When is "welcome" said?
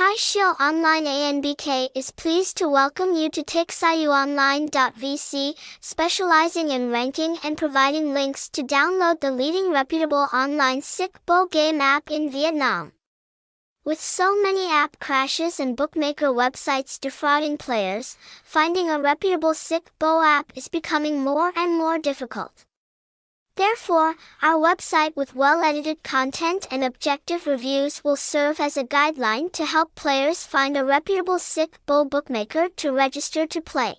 2.70-3.12